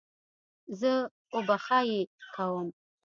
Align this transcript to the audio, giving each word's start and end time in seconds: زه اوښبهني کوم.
زه 0.79 0.93
اوښبهني 1.33 2.01
کوم. 2.35 2.67